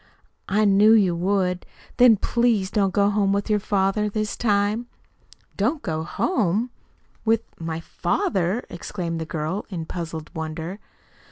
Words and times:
"I 0.49 0.65
knew 0.65 0.93
you 0.93 1.15
would. 1.15 1.63
Then 1.97 2.17
please 2.17 2.71
don't 2.71 2.91
go 2.91 3.11
home 3.11 3.31
with 3.33 3.51
your 3.51 3.59
father 3.59 4.09
this 4.09 4.35
time." 4.35 4.87
"Don't 5.57 5.83
go 5.83 6.01
home 6.01 6.71
with 7.23 7.41
my 7.59 7.81
father!" 7.81 8.65
exclaimed 8.67 9.21
the 9.21 9.27
girl, 9.29 9.67
in 9.69 9.85
puzzled 9.85 10.33
wonder. 10.33 10.79